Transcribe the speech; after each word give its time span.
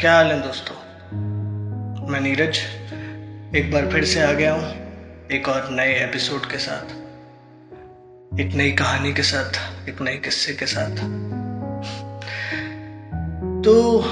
क्या 0.00 0.14
हाल 0.14 0.26
है 0.26 0.40
दोस्तों? 0.42 0.74
मैं 2.08 2.20
नीरज, 2.20 2.58
एक 3.56 3.72
बार 3.72 3.90
फिर 3.90 4.04
से 4.04 4.22
आ 4.22 4.32
गया 4.32 4.54
हूँ, 4.54 4.70
एक 5.30 5.48
और 5.48 5.68
नए 5.70 5.94
एपिसोड 5.94 6.46
के 6.46 6.58
साथ, 6.58 6.84
एक 8.40 8.52
नई 8.54 8.72
कहानी 8.72 9.12
के 9.12 9.22
साथ, 9.22 9.88
एक 9.88 10.02
नए 10.02 10.16
किस्से 10.16 10.54
के 10.54 10.66
साथ। 10.66 10.90
तो 13.64 14.04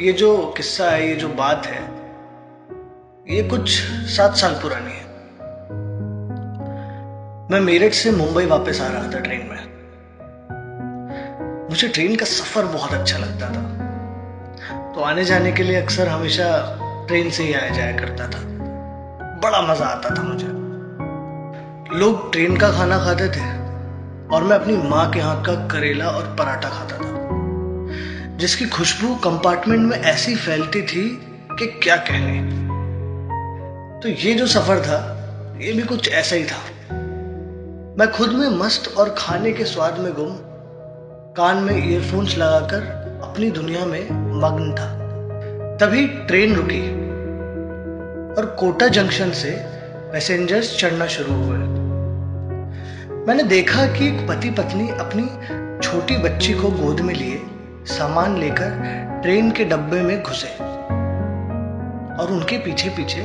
ये 0.00 0.12
जो 0.12 0.54
किस्सा 0.56 0.90
है, 0.90 1.08
ये 1.08 1.16
जो 1.16 1.28
बात 1.28 1.66
है, 1.66 1.82
ये 3.36 3.48
कुछ 3.48 3.70
सात 3.88 4.36
साल 4.36 4.54
पुरानी 4.54 4.92
है। 4.92 5.04
मैं 7.50 7.60
मेरठ 7.60 7.92
से 7.92 8.10
मुंबई 8.10 8.46
वापस 8.46 8.80
आ 8.80 8.88
रहा 8.88 9.12
था 9.12 9.18
ट्रेन 9.18 9.46
में। 9.46 9.68
मुझे 11.70 11.88
ट्रेन 11.88 12.16
का 12.16 12.26
सफ़र 12.26 12.64
बहुत 12.64 12.92
अच्छा 12.92 13.18
लगता 13.18 13.50
था। 13.50 13.87
तो 14.98 15.02
आने 15.02 15.24
जाने 15.24 15.50
के 15.52 15.62
लिए 15.62 15.80
अक्सर 15.82 16.08
हमेशा 16.08 16.46
ट्रेन 17.08 17.28
से 17.30 17.42
ही 17.42 17.52
आया 17.54 17.68
जाया 17.68 17.92
करता 17.92 18.24
था। 18.24 18.38
बड़ा 19.42 19.60
मज़ा 19.62 19.86
आता 19.86 20.10
था 20.10 20.22
मुझे। 20.22 20.46
लोग 21.98 22.32
ट्रेन 22.32 22.56
का 22.56 22.70
खाना 22.72 22.98
खाते 22.98 23.28
थे 23.28 23.44
और 24.34 24.44
मैं 24.44 24.56
अपनी 24.56 24.76
माँ 24.88 25.10
के 25.10 25.20
हाथ 25.20 25.44
का 25.44 25.54
करेला 25.68 26.08
और 26.08 26.24
पराठा 26.38 26.68
खाता 26.68 26.96
था, 26.96 27.12
जिसकी 28.36 28.66
खुशबू 28.66 29.14
कंपार्टमेंट 29.14 29.88
में 29.90 29.96
ऐसी 29.96 30.34
फैलती 30.36 30.82
थी 30.82 31.08
कि 31.52 31.66
क्या 31.66 31.96
कहने। 31.96 32.40
तो 34.00 34.08
ये 34.08 34.34
जो 34.34 34.46
सफ़र 34.46 34.80
था, 34.80 35.00
ये 35.60 35.72
भी 35.72 35.82
कुछ 35.82 36.08
ऐसा 36.08 36.36
ही 36.36 36.44
था। 36.44 36.62
मैं 37.98 38.12
खुद 38.12 38.32
में 38.32 38.48
मस्त 38.48 38.94
और 38.98 39.14
खाने 39.18 39.52
के 39.52 39.64
स्वाद 39.64 39.98
में 39.98 40.12
गुम, 40.14 40.34
कान 41.34 41.56
में 41.56 41.90
ईयरफोन्स 41.90 42.38
लगाकर 42.38 42.80
अपनी 43.24 43.50
दुनिया 43.50 43.84
में 43.86 44.17
मग्न 44.38 44.72
था। 44.74 44.86
तभी 45.76 46.06
ट्रेन 46.26 46.54
रुकी 46.54 46.82
और 48.34 48.46
कोटा 48.58 48.88
जंक्शन 48.88 49.30
से 49.32 49.50
पैसेंजर्स 50.12 50.76
चढ़ना 50.78 51.06
शुरू 51.06 51.34
हुए। 51.34 51.58
मैंने 53.26 53.42
देखा 53.42 53.86
कि 53.86 54.06
एक 54.08 54.26
पति 54.28 54.50
पत्नी 54.50 54.88
अपनी 54.90 55.24
छोटी 55.82 56.16
बच्ची 56.16 56.52
को 56.54 56.70
गोद 56.72 57.00
में 57.00 57.14
लिए 57.14 57.40
सामान 57.88 58.36
लेकर 58.38 58.70
ट्रेन 59.22 59.50
के 59.50 59.64
डब्बे 59.64 60.00
में 60.02 60.22
घुसे 60.22 60.48
और 62.16 62.30
उनके 62.30 62.58
पीछे 62.58 62.88
पीछे 62.88 63.20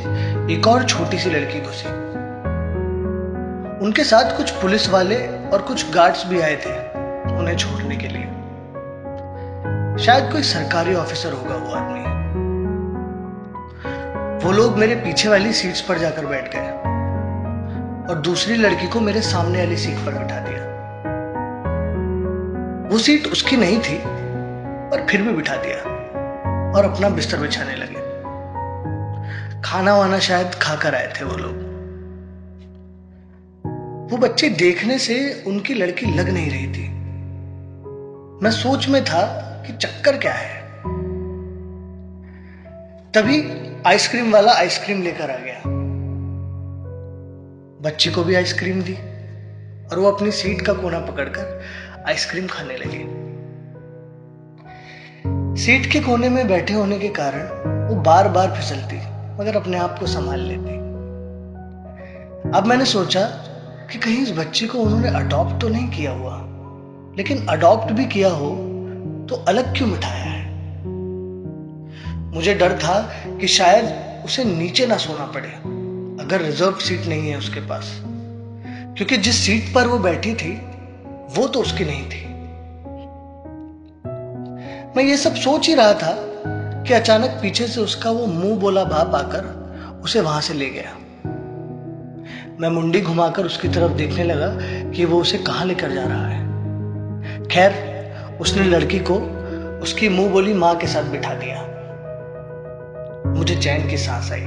एक 0.53 0.67
और 0.67 0.83
छोटी 0.83 1.17
सी 1.17 1.29
लड़की 1.29 1.59
घुसी। 1.59 1.89
उनके 3.85 4.03
साथ 4.03 4.37
कुछ 4.37 4.51
पुलिस 4.51 4.89
वाले 4.89 5.17
और 5.27 5.61
कुछ 5.61 5.93
गार्ड्स 5.93 6.25
भी 6.27 6.41
आए 6.41 6.55
थे 6.55 6.75
उन्हें 7.37 7.55
छोड़ने 7.57 7.95
के 7.95 8.07
लिए। 8.07 8.22
शायद 9.99 10.31
कोई 10.31 10.43
सरकारी 10.43 10.93
ऑफिसर 10.93 11.33
होगा 11.33 11.55
वो 11.55 11.73
आदमी। 11.73 11.99
वो 14.45 14.51
लोग 14.51 14.77
मेरे 14.77 14.95
पीछे 14.95 15.29
वाली 15.29 15.53
सीट्स 15.53 15.81
पर 15.81 15.97
जाकर 15.97 16.25
बैठ 16.25 16.55
गए 16.55 16.71
और 18.09 18.19
दूसरी 18.19 18.55
लड़की 18.55 18.87
को 18.87 18.99
मेरे 18.99 19.21
सामने 19.21 19.59
वाली 19.59 19.77
सीट 19.77 19.97
पर 19.97 20.11
बिठा 20.11 20.39
दिया। 20.39 20.63
वो 22.91 22.97
सीट 22.97 23.27
उसकी 23.27 23.57
नहीं 23.57 23.77
थी 23.77 24.01
पर 24.89 25.05
फिर 25.09 25.21
भी 25.21 25.33
बिठा 25.33 25.55
दिया 25.55 25.77
और 26.77 26.85
अपना 26.85 27.09
बिस्तर 27.09 27.37
बिछाने 27.37 27.75
लगे। 27.75 28.01
खाना 29.61 29.95
वाना 29.95 30.19
शायद 30.19 30.55
खाकर 30.55 30.95
आए 30.95 31.13
थे 31.19 31.25
वो 31.25 31.37
लोग। 31.37 31.61
वो 34.11 34.17
बच्चे 34.17 34.49
देखने 34.49 34.99
से 34.99 35.43
उनकी 35.47 35.73
लड़की 35.73 36.05
लग 36.05 36.29
नहीं 36.29 36.49
रही 36.51 36.67
थी। 36.67 36.89
मैं 38.43 38.51
सोच 38.51 38.89
में 38.89 39.03
था 39.05 39.49
कि 39.65 39.73
चक्कर 39.73 40.17
क्या 40.17 40.33
है? 40.33 40.61
तभी 43.13 43.41
आइसक्रीम 43.87 44.31
वाला 44.33 44.53
आइसक्रीम 44.53 45.01
लेकर 45.01 45.31
आ 45.31 45.37
गया। 45.37 45.61
बच्ची 47.81 48.11
को 48.11 48.23
भी 48.23 48.35
आइसक्रीम 48.35 48.81
दी 48.81 48.93
और 49.91 49.99
वो 49.99 50.11
अपनी 50.11 50.31
सीट 50.31 50.61
का 50.61 50.73
कोना 50.73 50.99
पकड़कर 50.99 51.61
आइसक्रीम 52.07 52.47
खाने 52.47 52.77
लगे। 52.77 53.01
सीट 55.55 55.91
के 55.91 55.99
कोने 55.99 56.29
में 56.29 56.47
बैठे 56.47 56.73
होने 56.73 56.99
के 56.99 57.09
कारण 57.09 57.41
वो 57.89 57.95
बार 57.95 58.27
बार 58.27 58.51
फिसलती, 58.51 58.97
मगर 59.39 59.55
अपने 59.55 59.77
आप 59.77 59.99
को 59.99 60.07
संभाल 60.07 60.39
लेती। 60.39 60.77
अब 62.57 62.65
मैंने 62.67 62.85
सोचा 62.85 63.25
कि 63.91 63.99
कहीं 63.99 64.17
इस 64.17 64.31
बच्ची 64.31 64.67
को 64.67 64.77
उन्होंने 64.77 65.09
अडॉप्ट 65.09 65.61
तो 65.61 65.67
नहीं 65.69 65.87
किया 65.87 66.11
हुआ, 66.11 66.37
लेकिन 67.17 67.45
अडॉप्ट 67.47 67.91
भी 67.91 68.05
किया 68.05 68.29
हो 68.29 68.49
तो 69.29 69.35
अलग 69.35 69.77
क्यों 69.77 69.87
मिठाया 69.87 70.23
है? 70.23 70.53
मुझे 72.35 72.53
डर 72.53 72.77
था 72.77 73.13
कि 73.27 73.47
शायद 73.47 73.85
उसे 74.25 74.43
नीचे 74.43 74.87
ना 74.87 74.97
सोना 74.97 75.25
पड़े, 75.25 75.49
अगर 76.23 76.41
रिज़र्व 76.41 76.73
सीट 76.73 77.05
नहीं 77.05 77.29
है 77.29 77.37
उसके 77.37 77.59
पास। 77.59 78.01
क्योंकि 78.97 79.17
जिस 79.17 79.35
सीट 79.35 79.75
पर 79.75 79.87
वो 79.87 79.99
बैठी 79.99 80.33
थी, 80.33 80.61
वो 81.35 81.47
तो 81.47 81.59
उसकी 81.59 81.85
नहीं 81.85 82.05
थी। 82.05 82.33
मैं 84.97 85.03
ये 85.03 85.17
सब 85.17 85.35
सोच 85.35 85.67
ही 85.67 85.75
रहा 85.75 85.93
था 85.93 86.15
कि 86.83 86.93
अचानक 86.93 87.29
पीछे 87.29 87.67
से 87.67 87.81
उसका 87.81 88.11
वो 88.11 88.25
मुँह 88.25 88.59
बोला 88.59 88.83
बाप 88.83 89.15
आकर 89.15 89.63
उसे 90.03 90.21
वहाँ 90.21 90.41
से 90.41 90.53
ले 90.53 90.69
गया। 90.69 90.97
मैं 92.59 92.69
मुंडी 92.69 93.01
घुमाकर 93.01 93.45
उसकी 93.45 93.67
तरफ़ 93.67 93.91
देखने 93.91 94.23
लगा 94.23 94.57
कि 94.91 95.05
वो 95.05 95.21
उसे 95.21 95.37
कहाँ 95.37 95.65
लेकर 95.65 95.91
जा 95.91 96.03
रहा 96.03 96.27
है। 96.27 96.43
खैर 97.43 97.92
उसने 98.43 98.63
लड़की 98.63 98.99
को 98.99 99.15
उसकी 99.83 100.09
मुँह 100.09 100.31
बोली 100.31 100.53
माँ 100.53 100.75
के 100.75 100.87
साथ 100.87 101.03
बिठा 101.03 101.33
दिया। 101.33 101.61
मुझे 103.29 103.55
चैन 103.55 103.87
की 103.89 103.97
सांस 103.97 104.31
आई। 104.31 104.41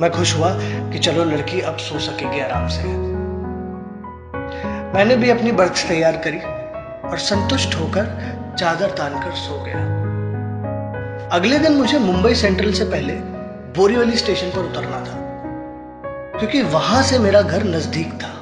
मैं 0.00 0.10
खुश 0.10 0.36
हुआ 0.36 0.50
कि 0.90 0.98
चलो 0.98 1.24
लड़की 1.24 1.60
अब 1.60 1.76
सो 1.76 1.98
सकेगी 1.98 2.40
आराम 2.40 2.68
से। 2.68 2.82
मैंने 4.94 5.16
भी 5.16 5.30
अपनी 5.30 5.52
बर्थ 5.52 5.86
तैयार 5.88 6.16
करी 6.16 6.38
और 7.08 7.18
संतुष्ट 7.18 7.74
होकर 7.74 8.04
चादर 8.58 8.90
तानकर 8.90 9.34
सो 9.36 9.62
गया। 9.64 9.80
अगले 11.32 11.58
दिन 11.58 11.72
मुझे 11.72 11.98
मुंबई 11.98 12.34
सेंट्रल 12.34 12.72
से 12.72 12.84
पहले 12.84 13.14
बोरीवली 13.76 14.16
स्टेशन 14.16 14.50
पर 14.50 14.70
उतरना 14.70 15.00
था, 15.00 15.18
क्योंकि 16.38 16.62
वहाँ 16.62 17.02
से 17.02 17.18
मेरा 17.18 17.42
घर 17.42 17.64
नज़दीक 17.66 18.12
था। 18.12 18.32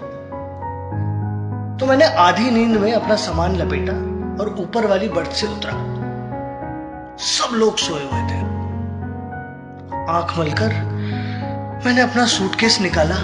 तो 1.77 1.87
मैंने 1.87 2.05
आधी 2.21 2.51
नींद 2.51 2.81
में 2.81 2.93
अपना 2.93 3.17
सामान 3.17 3.57
लपेटा 3.57 3.93
और 4.41 4.49
ऊपर 4.49 4.87
वाली 4.87 5.09
बर्थ 5.09 5.33
से 5.33 5.47
उतरा। 5.47 5.73
सब 7.17 7.55
लोग 7.55 7.79
सोए 7.79 8.01
हुए 8.01 8.23
थे। 8.23 8.61
आँख 10.11 10.39
मलकर 10.39 10.73
मैंने 11.87 12.01
अपना 12.01 12.27
सूटकेस 12.27 12.81
निकाला 12.81 13.15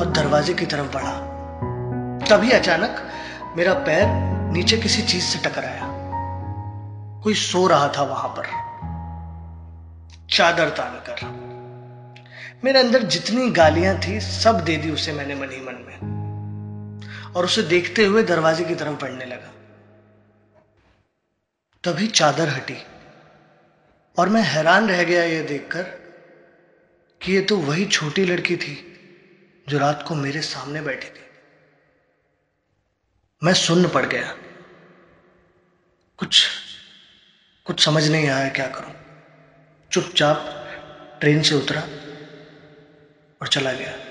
और 0.00 0.12
दरवाजे 0.16 0.54
की 0.54 0.66
तरफ़ 0.66 0.94
बढ़ा। 0.94 1.12
तभी 2.30 2.50
अचानक 2.50 3.08
मेरा 3.56 3.74
पैर 3.74 4.06
नीचे 4.52 4.76
किसी 4.76 5.02
चीज़ 5.02 5.24
से 5.24 5.48
टकराया। 5.48 5.86
कोई 7.22 7.34
सो 7.34 7.66
रहा 7.66 7.88
था 7.88 8.02
वहाँ 8.02 8.28
पर। 8.28 8.44
चादर 10.30 10.68
तानकर। 10.68 11.50
मेरे 12.64 12.80
अंदर 12.80 13.02
जितनी 13.02 13.50
गालियाँ 13.50 13.98
थी, 13.98 14.20
सब 14.20 14.60
दे 14.60 14.76
दी 14.76 14.90
उसे 14.90 15.12
मैंने 15.12 15.34
मन 15.34 15.50
ही 15.50 15.60
मन 15.60 15.84
में। 15.86 16.20
और 17.36 17.44
उसे 17.44 17.62
देखते 17.62 18.06
हुए 18.06 18.22
दरवाजे 18.22 18.64
की 18.64 18.74
तरफ़ 18.74 19.02
बढ़ने 19.02 19.24
लगा। 19.24 19.59
तभी 21.84 22.06
चादर 22.06 22.48
हटी। 22.48 22.76
और 24.18 24.28
मैं 24.28 24.42
हैरान 24.42 24.88
रह 24.88 25.04
गया 25.04 25.24
यह 25.24 25.46
देखकर 25.46 25.82
कि 27.22 27.36
यह 27.36 27.46
तो 27.46 27.56
वही 27.56 27.86
छोटी 27.86 28.24
लड़की 28.24 28.56
थी 28.56 28.94
जो 29.68 29.78
रात 29.78 30.04
को 30.08 30.14
मेरे 30.14 30.40
सामने 30.40 30.82
बैठी 30.82 31.08
थी। 31.08 31.24
मैं 33.42 33.54
सुन्न 33.54 33.88
पड़ 33.88 34.06
गया। 34.06 34.36
कुछ 36.18 36.46
कुछ 37.66 37.84
समझ 37.84 38.08
नहीं 38.08 38.28
आया 38.28 38.48
क्या 38.48 38.66
करूँ। 38.66 38.94
चुपचाप 39.92 40.66
ट्रेन 41.20 41.42
से 41.42 41.54
उतरा 41.54 41.80
और 43.40 43.48
चला 43.48 43.72
गया। 43.72 44.09